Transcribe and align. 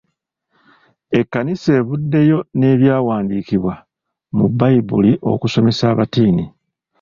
Ekkanisa 1.19 1.69
evuddeyo 1.79 2.39
n'ebyawandiikwa 2.57 3.73
mu 4.35 4.45
Bbayibuli 4.51 5.11
okusomesa 5.31 5.83
abatiini. 5.93 6.45